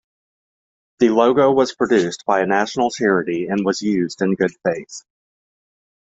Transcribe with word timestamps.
The 0.97 1.09
logo 1.09 1.51
was 1.51 1.75
produced 1.75 2.23
by 2.25 2.41
a 2.41 2.47
national 2.47 2.89
charity 2.89 3.45
and 3.45 3.63
was 3.63 3.83
used 3.83 4.23
in 4.23 4.33
good 4.33 4.49
faith. 4.65 5.03